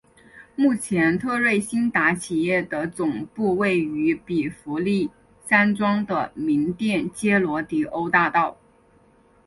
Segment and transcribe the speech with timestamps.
[0.55, 5.11] 目前特瑞新达企业的总部位于比佛利
[5.47, 8.57] 山庄的名店街罗迪欧大道。